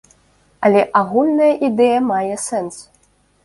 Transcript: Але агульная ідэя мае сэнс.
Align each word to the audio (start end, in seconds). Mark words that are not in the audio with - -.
Але 0.69 0.81
агульная 1.03 1.51
ідэя 1.69 2.01
мае 2.11 2.35
сэнс. 2.49 2.85